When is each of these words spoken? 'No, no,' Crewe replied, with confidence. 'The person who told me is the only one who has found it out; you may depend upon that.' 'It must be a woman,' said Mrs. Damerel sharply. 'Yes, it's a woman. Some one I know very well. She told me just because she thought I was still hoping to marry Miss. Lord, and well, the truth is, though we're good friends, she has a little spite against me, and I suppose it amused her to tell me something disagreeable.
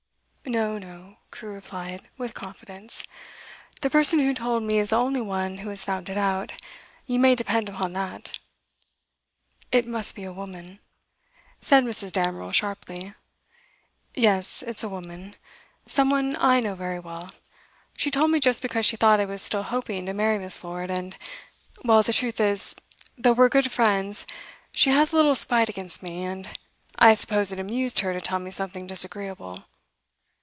'No, 0.43 0.79
no,' 0.79 1.17
Crewe 1.29 1.53
replied, 1.53 2.09
with 2.17 2.33
confidence. 2.33 3.03
'The 3.79 3.89
person 3.91 4.19
who 4.19 4.33
told 4.33 4.63
me 4.63 4.79
is 4.79 4.89
the 4.89 4.95
only 4.97 5.21
one 5.21 5.59
who 5.59 5.69
has 5.69 5.85
found 5.85 6.09
it 6.09 6.17
out; 6.17 6.51
you 7.05 7.19
may 7.19 7.35
depend 7.35 7.69
upon 7.69 7.93
that.' 7.93 8.39
'It 9.71 9.85
must 9.85 10.15
be 10.15 10.23
a 10.23 10.33
woman,' 10.33 10.79
said 11.61 11.83
Mrs. 11.83 12.11
Damerel 12.11 12.51
sharply. 12.51 13.13
'Yes, 14.15 14.63
it's 14.63 14.83
a 14.83 14.89
woman. 14.89 15.35
Some 15.85 16.09
one 16.09 16.35
I 16.37 16.59
know 16.59 16.73
very 16.73 16.99
well. 16.99 17.31
She 17.95 18.09
told 18.09 18.31
me 18.31 18.39
just 18.39 18.63
because 18.63 18.85
she 18.85 18.97
thought 18.97 19.19
I 19.19 19.25
was 19.25 19.43
still 19.43 19.63
hoping 19.63 20.07
to 20.07 20.11
marry 20.13 20.39
Miss. 20.39 20.63
Lord, 20.63 20.89
and 20.89 21.15
well, 21.85 22.01
the 22.01 22.11
truth 22.13 22.41
is, 22.41 22.75
though 23.15 23.33
we're 23.33 23.47
good 23.47 23.71
friends, 23.71 24.25
she 24.71 24.89
has 24.89 25.13
a 25.13 25.15
little 25.17 25.35
spite 25.35 25.69
against 25.69 26.01
me, 26.01 26.23
and 26.25 26.49
I 26.97 27.13
suppose 27.13 27.51
it 27.51 27.59
amused 27.59 27.99
her 27.99 28.11
to 28.11 28.19
tell 28.19 28.39
me 28.39 28.49
something 28.49 28.87
disagreeable. 28.87 29.65